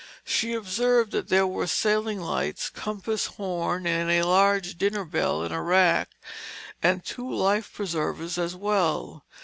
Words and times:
She 0.25 0.53
observed 0.55 1.11
that 1.11 1.27
there 1.27 1.45
were 1.45 1.67
sailing 1.67 2.19
lights, 2.19 2.71
compass, 2.71 3.27
horn 3.27 3.85
and 3.85 4.09
a 4.09 4.23
large 4.23 4.75
dinner 4.75 5.05
bell 5.05 5.43
in 5.43 5.51
a 5.51 5.61
rack, 5.61 6.09
and 6.81 7.05
two 7.05 7.31
life 7.31 7.71
preservers 7.71 8.39
as 8.39 8.55
well. 8.55 9.23